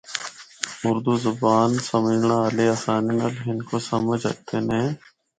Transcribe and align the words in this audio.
اُردو 0.85 1.13
زبان 1.25 1.69
سمجھنڑا 1.89 2.37
آلے 2.47 2.65
آسانی 2.75 3.13
نال 3.19 3.33
ہندکو 3.47 3.75
سمجھ 3.89 4.23
ہکدے 4.29 4.59
نے۔ 4.67 4.81